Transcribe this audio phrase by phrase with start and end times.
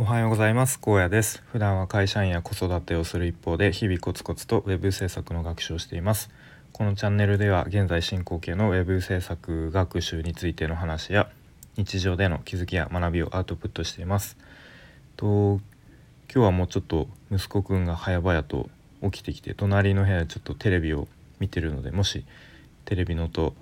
[0.00, 0.78] おはようございます。
[0.78, 1.42] 高野です。
[1.50, 6.30] 普段は会社員や子育てをする一方で日々コツコツとウェブ制作の学習をしています。
[6.72, 11.28] このチャンネルでは現在進行形のウェブ制作学習についての話や
[11.76, 14.36] 日常での気づきや学びをアウトプットしています。
[15.16, 15.62] と今
[16.32, 18.70] 日はもうちょっと息子くんが早々と
[19.02, 21.08] 起きてきて隣の部屋でちょっとテレビを
[21.40, 22.24] 見てるのでもし
[22.84, 23.52] テレビの音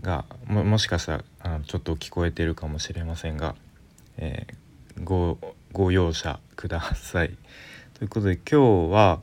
[0.00, 3.54] がももしかしたらあのちょっと聞こえてるかもしれませんが、
[4.16, 5.36] えー、ご
[5.72, 7.36] ご容赦ください。
[7.94, 9.20] ということで今日は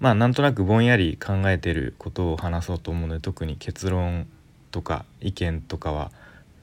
[0.00, 4.26] まあなんとなくぼんやり考えてることを話そうと思うので特に結論
[4.70, 6.10] とか意見とかは、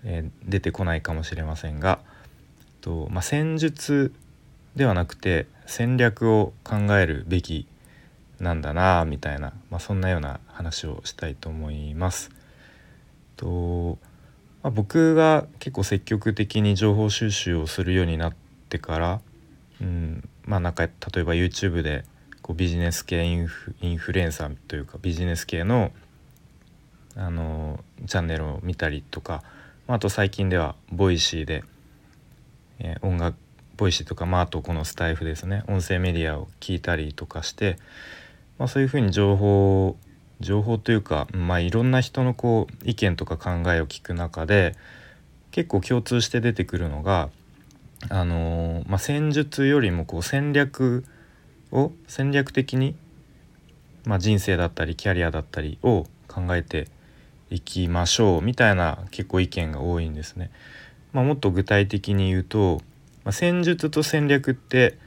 [0.03, 1.99] えー、出てこないかもしれませんが
[2.81, 4.13] と、まあ、戦術
[4.75, 7.65] ではなくて戦略を考えるべき
[8.39, 12.31] なんだなみたいな、まあ、そんなような話をしたいと思います。
[13.35, 13.97] と
[14.61, 18.33] まあ、僕が結構積極的に情報収集をするようになっ
[18.69, 19.21] てから、
[19.81, 22.03] うん、まあなんか例えば YouTube で
[22.41, 25.91] こうビジネス系インフインフルエンサーというかビジネス系の
[27.15, 29.43] あのチャンネルを見たりとか、
[29.87, 31.63] まあ、あと最近では Voicy で、
[32.79, 33.35] えー、音楽
[33.75, 37.77] Voicy とか、まあ、あとこのスタイフですね音声メディアを聞いたりとかして、
[38.57, 39.97] まあ、そういうふうに情報
[40.39, 44.75] 情報というか、まあ、いろんな人のこう意見とか考えを聞く中で
[45.51, 47.29] 結構共通して出てくるのが、
[48.09, 51.03] あの、まあ、戦術よりもこう戦略
[51.71, 52.95] を戦略的に、
[54.05, 56.87] まあ、人生だったりキャリアだったりを考えて
[57.49, 60.51] いきましょうみたいな結構意見が多いんですね。
[61.11, 62.81] まあ、もっと具体的に言うと、
[63.25, 64.97] まあ、戦術と戦略って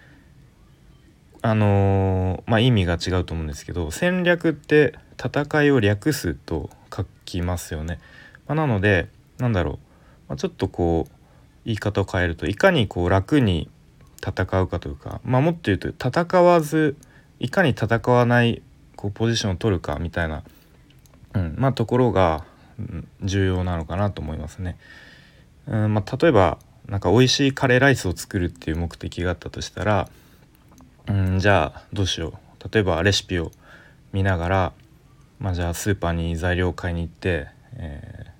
[1.44, 8.00] あのー、まあ、意味が違うと思うんですけど戦略って戦いを略すと書きますよね。
[8.46, 9.78] まあ、なのでなんだろう、
[10.28, 11.12] まあ、ちょっとこう
[11.64, 13.68] 言い方を変えるといかにこう楽に
[14.24, 16.96] 戦うかというか、まあ、もっと言うと戦わず
[17.38, 18.62] いかに戦わない
[18.96, 20.44] こうポジションを取るかみたいな、
[21.34, 22.44] うんまあ、ところが
[23.22, 24.76] 重要なのかなと思いますね。
[25.66, 26.58] うんまあ、例えば
[26.88, 30.08] なんか美味しいカレーライスを作るっていう目的があったとしたら、
[31.06, 33.52] うん、じゃあどうしよう例えばレシピを
[34.12, 34.72] 見ながら
[35.42, 38.30] まあ、じゃあスーパーに材料を買いに行って、えー、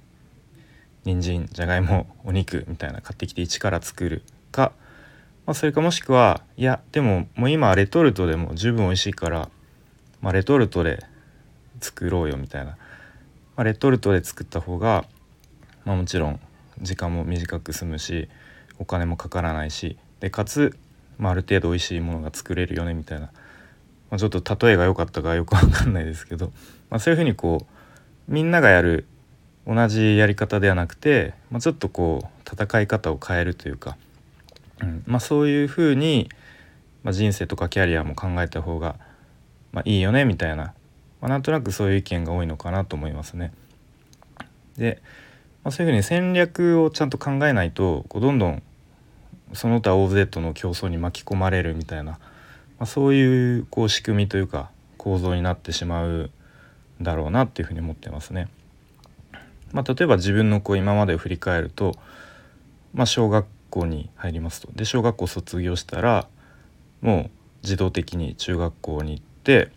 [1.04, 4.70] 人参じゃがいも お肉みたいな買ってきて一から作るか、
[5.44, 9.48] まあ、それかもしくはいやでももう今レトルトでも十分美味しいから、
[10.20, 11.04] まあ、レトルトで
[11.80, 12.76] 作ろうよみたいな、ま
[13.56, 15.04] あ、レトルトで作った方が、
[15.84, 16.40] まあ、もちろん
[16.80, 18.28] 時間も短く済むし
[18.78, 20.78] お金もかからないしでかつ、
[21.19, 23.32] まあ、ある程度美味しいものが作れるよねみたいな。
[24.12, 26.53] まあ、ちょっと例えが良かったかよく分かんないですけど、
[26.91, 27.67] まあ、そういうふうにこ
[28.28, 29.06] うみんながやる
[29.67, 33.97] 同じやり方ではなくて、まあ、ちょっとこう戦い方を変えるというか、
[34.83, 36.28] うんまあ、そういうふうに、
[37.03, 38.97] まあ、人生とかキャリアも考えた方が、
[39.73, 40.73] まあ、いいよねみたいな、ま
[41.23, 43.50] あ、なんとなくそういう意見が多いのかなと思いますね。
[44.77, 45.00] で、
[45.65, 48.62] まあ、そういうふうに戦略をちゃんと考えないとこうどんどん
[49.55, 52.19] その他大勢との競争に巻き込まれるみたいな
[52.82, 56.32] まあ、そういうこう仕組みというか構造になってしまう
[57.00, 58.48] だろうなっていうふうに思ってますね。
[59.70, 61.94] まあ、例えば自分のこう今までを振り返ると、
[62.93, 66.26] まあ、小学校に入りますとで小学校卒業したら
[67.03, 67.31] もう
[67.62, 69.70] 自動的に中学校に行って、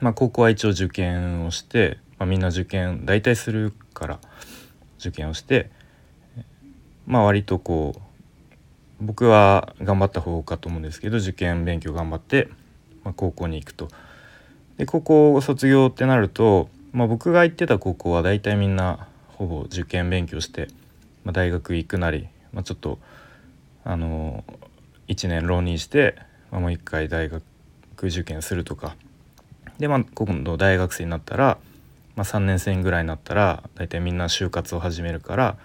[0.00, 4.20] まあ、高校は一応受験をして、まあ、みんな受験大体するから
[4.98, 5.70] 受験をして
[7.06, 8.00] まあ割とこう
[9.04, 12.48] 僕は頑張った方かと思うんですけど受験勉強頑張って、
[13.04, 13.88] まあ、高校に行くと。
[14.78, 20.68] で高校卒業ってなると、まあ、僕が行ってた高校は大体みんなほぼ受験勉強して、
[21.22, 22.98] まあ、大学行くなり、まあ、ちょっと
[23.84, 24.42] あの
[25.08, 26.16] 1年浪人して、
[26.50, 27.42] まあ、もう一回大学
[28.02, 28.96] 受験するとか
[29.78, 31.58] でまあ今度大学生になったら、
[32.16, 35.56] まあ、3年生ぐらいになったら大体みんな就活を始めるから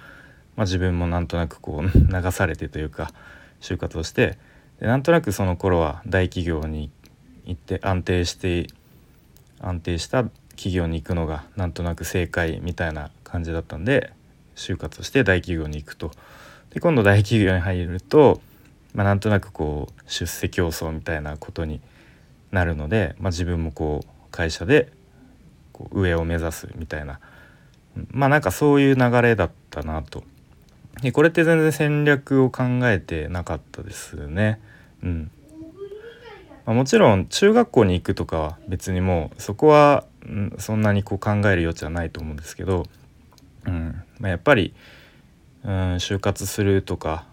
[0.59, 3.13] まあ、自分もなんとなくこう 流されてというか
[3.61, 4.37] 就活をして
[4.81, 6.91] でなんとなくその頃は大企業に
[7.45, 8.67] 行って安定して
[9.61, 10.25] 安定した
[10.57, 14.11] 企業に行くのがなんとなく正解みたいな感じだったんで
[14.57, 16.11] 就活をして大企業に行くと。
[16.71, 18.41] で今度大企業に入ると、
[18.93, 21.79] まあ、なんとなくこう出世競争みたいなことに
[22.51, 24.91] なるので、まあ、自分もこう会社で
[25.71, 27.21] こう上を目指すみたいな
[28.11, 30.23] まあなんかそういう流れだったなと
[31.11, 34.59] これって全然戦略を考えてなかったですね。
[35.03, 35.31] うん
[36.65, 42.85] まあ、もちろん中学校に行くとかは別にもうそこは、ん、そんなにこう考える余地はないと思うんですけど、
[43.65, 44.73] うんまあ、やっぱり、
[45.63, 47.25] うん、就活するとか、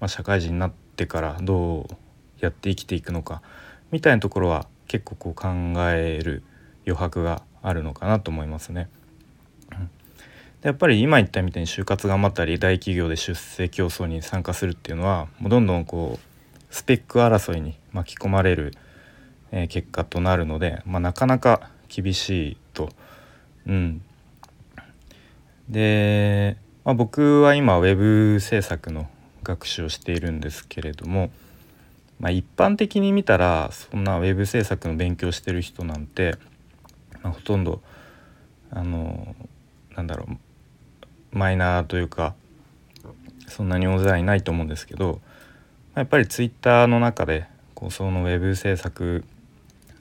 [0.00, 1.96] まあ、社会人になってからどう
[2.40, 3.42] やって生きていくのか
[3.92, 5.48] みたいなところは結構こう考
[5.90, 6.42] える
[6.86, 8.88] 余白があるのかなと思いますね。
[9.70, 9.76] で
[10.66, 18.72] やっぱり今言ったみたいに就活頑張ったり大企業で出世競争に参加するっていうのはもうどんどんこうスペック争いに巻き込まれる、
[19.52, 22.88] え、結果となるので、まあ、なかなか厳しいと。
[23.68, 24.02] うん、
[25.68, 29.08] で、まあ、僕は今ウェブ制作の
[29.44, 31.30] 学習をしているんですけれども、
[32.18, 36.34] まあ、一般的に見たらそんなウェブ制作の勉強してる人なんて、
[37.22, 37.80] まあ、ほとんど
[38.72, 39.36] あの
[39.94, 40.36] なんだろう
[41.36, 42.34] マイナーというか
[43.48, 45.20] そんなに大勢はいないと思うんですけど
[45.94, 49.24] やっぱりツイッターの中でこうそのウェブ制作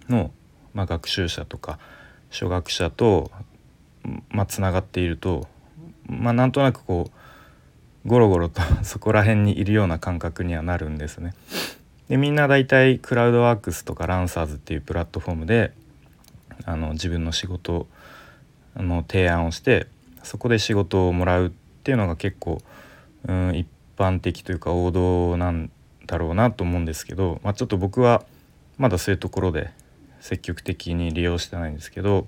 [0.10, 0.32] の、
[0.74, 1.80] まあ、学習者とか
[2.30, 3.32] 初学者と
[4.30, 5.48] まあ、ながっていると、
[6.08, 7.10] まあ、なんとなくこ
[8.06, 11.34] うゴロゴロと そこら辺にいるような感覚にはなるんですね。
[12.08, 15.72] でみんな大体クラウドワークスとかランサーズっていうプラットフォームで
[16.66, 17.88] あの自分の仕事
[18.76, 19.88] の提案をして
[20.26, 21.50] そこで仕事をもらうっ
[21.84, 22.62] ていうのが結構、
[23.28, 23.68] うん、一
[23.98, 25.72] 般的というか王道なん
[26.08, 28.26] だろうなと思うんですけど、まあ、ちょっと僕は
[28.78, 29.72] まだそういうところで
[30.20, 32.28] 積極的に利用してないんですけど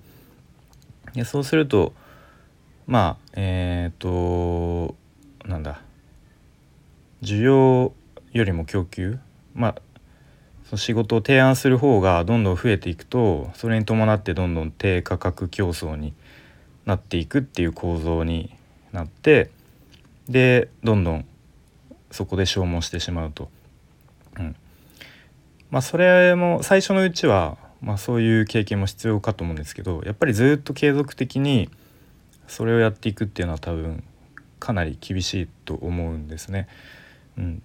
[1.13, 1.93] でそうすると
[2.85, 4.95] まあえっ、ー、と
[5.45, 5.81] なんだ
[7.23, 7.93] 需要
[8.31, 9.17] よりも供給
[9.55, 9.75] まあ
[10.69, 16.13] その仕事を提案する方がどんどん増えていくとそれに伴ってどんどん低価格競争に
[16.87, 18.55] なっていくっていう構造に
[18.91, 19.51] なって
[20.27, 21.25] でどんどん
[22.09, 23.49] そこで消耗してしまうと。
[24.39, 24.55] うん、
[25.69, 31.69] まあそれも最初のうちはまあ、そういう経験も必要かと思うんですけどやっぱりずっと継続的に
[32.47, 34.03] それをやっていくっていうのは多分
[34.59, 36.67] かなり厳しいと思うんですね。
[37.37, 37.61] うん、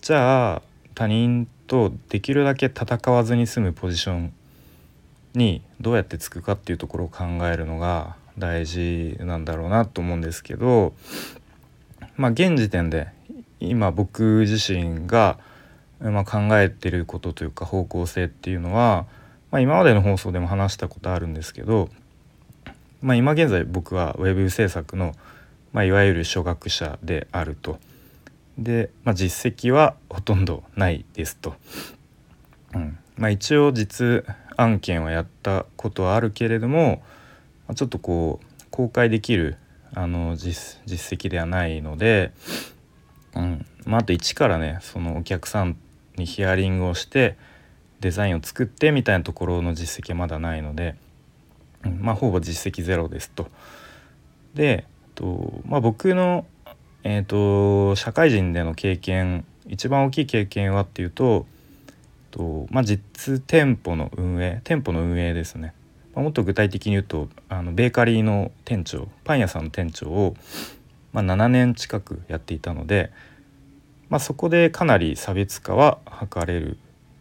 [0.00, 0.62] じゃあ
[0.94, 4.32] 他人とできるだけ戦わずに済むポジション
[5.34, 10.94] にどうやってつくかっていうところを考えるのが大事なんだろうなと思うんですけど
[12.16, 13.08] まあ現時点で
[13.60, 15.38] 今僕自身が、
[16.00, 19.06] まあ、考えてることというか方向性っていうのは
[19.50, 21.88] まあ、今までの放送でも話したことあるんですけど、
[23.00, 25.14] まあ、今現在僕はウェブ制作の、
[25.72, 27.78] まあ、いわゆる初学者であると。
[28.58, 31.54] で、まあ、実績はほとんどないですと。
[32.74, 34.24] うんまあ、一応実
[34.56, 37.02] 案件はやったことはあるけれども、
[37.74, 39.56] ちょっとこう公開できる
[39.94, 42.32] あの実績ではないので、
[43.34, 45.76] うんまあ、あと一からねそのお客さん
[46.16, 47.36] にヒアリングをして
[48.00, 50.94] デザインを作ってみたいなところの実績はまだないので、
[51.84, 53.48] うん、まあほぼ実績ゼロですと。
[54.54, 56.46] で、とまあ、僕の、
[57.02, 61.46] えーと、社会人での経験一番大きい経験はっていうと
[62.30, 65.74] と、まあ、実店舗の運営店舗の運営ですね。
[66.22, 70.34] もっと具体的に言うとあのベーカリーの店長パン屋さんの店長を、
[71.12, 73.10] まあ、7年近くやっていたので、
[74.08, 75.98] まあ、そこでかなり差別化は
[76.32, 76.78] 図れる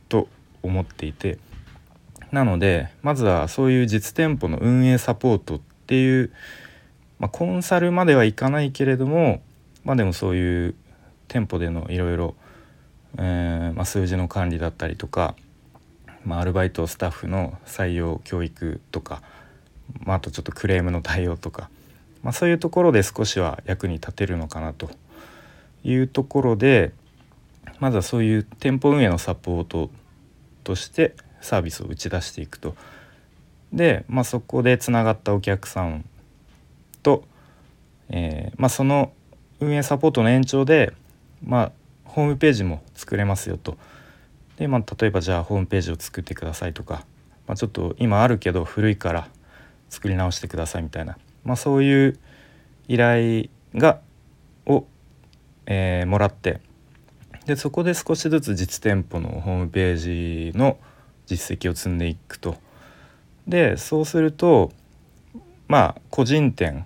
[0.09, 0.27] と
[0.63, 1.37] 思っていて
[2.31, 6.31] なのでまずはそういう実店舗の運営サポートっていう、
[7.19, 9.41] まあ、コンサルまではいかないけれども
[9.83, 10.75] まあでもそういう
[11.27, 12.35] 店舗でのいろいろ
[13.85, 15.35] 数字の管理だったりとか、
[16.27, 19.21] まあ、アルバイトスタッフの採用教育とか、
[20.03, 21.69] まあ、あとちょっとクレームの対応とか、
[22.21, 24.89] まあ、そういうところで少しは役に立てるのかなと
[25.85, 26.91] いうところで
[27.79, 29.89] まずはそういう店舗運営のサポート
[30.65, 32.75] としてサービスを打ち出していくと。
[33.71, 36.03] で、まあ、そこでつながったお客さん
[37.03, 37.23] と、
[38.09, 39.13] えー、まあ、その
[39.61, 40.91] 運営サポートの延長で、
[41.41, 41.71] まあ、
[42.03, 43.77] ホームページも作れますよと。
[44.57, 47.05] で、まあ、例えばじゃあホームページを作ってくださいとか、
[47.47, 49.27] まあ、ちょっと今あるけど古いから
[49.89, 52.19] 作り直してくださいみたいな、まあ、そういう
[52.87, 53.45] 依頼
[53.75, 54.01] が
[54.65, 54.85] を、
[55.65, 56.61] えー、もらって
[57.45, 60.77] でそこで少しずつ実店舗のホームページの
[61.25, 62.57] 実績を積んでいくと。
[63.47, 64.73] でそうすると
[65.69, 66.85] まあ個人店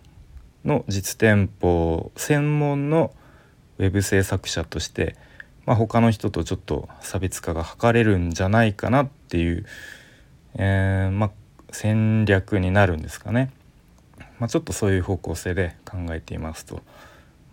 [0.63, 3.11] の実店舗専門の
[3.79, 5.15] ウェブ制作者として、
[5.71, 9.65] まあ、他の人とちょっと差別化が図れるんじゃないかなっていう、
[10.55, 11.31] えー、まあ、
[11.71, 13.51] 戦略になるんですかね。
[14.37, 16.81] まあ、ちょっとそういう方向性で考えていますと。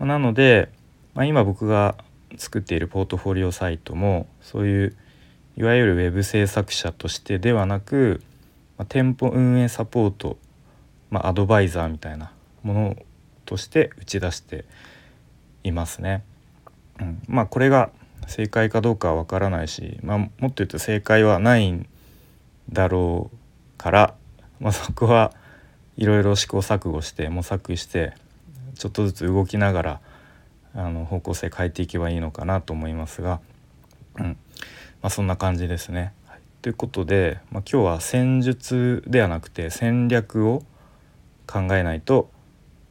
[0.00, 0.68] まなので、
[1.14, 1.94] ま今僕が
[2.37, 4.96] 作っているポートフォリオサイトもそういう
[5.56, 8.20] いわゆるウェブ制作者としてではなく、
[8.78, 10.38] ま、店舗運営サポート、
[11.10, 12.32] まあ、アドバイザーみたいな
[12.64, 12.96] もの
[13.44, 14.64] として打ち出して
[15.62, 16.25] いますね。
[17.00, 17.92] うん、まあこれが
[18.28, 21.88] 正解かどうかはわからないし、まあ、もっと言うと正解はないん
[22.70, 23.37] だろう
[23.78, 24.14] から、
[24.61, 25.32] まあ、そこは
[25.97, 28.12] いろいろ試行錯誤して模索して
[28.76, 30.00] ちょっとずつ動きながら
[30.75, 33.40] あの方向性変えていけばいいのかなと思いますが、
[34.18, 34.37] うんま
[35.02, 36.12] あ、そんな感じですね。
[36.26, 40.62] はい、ということで、まあ、今日は戦術ではなくて戦略を
[41.47, 42.30] 考えないと、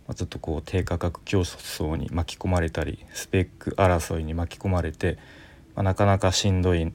[0.07, 5.17] まあ、ちょっとこう低価格競争に巻き込まれたりスペック争いに巻き込まれて、
[5.75, 6.93] まあ、なかなかしんどい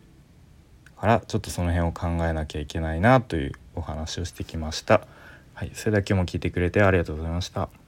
[0.98, 5.06] からちょっとその辺を考えなきゃいけないなというお話をしてきました。
[5.52, 7.81] はい、それだけも聞いてくれてありがとうございました。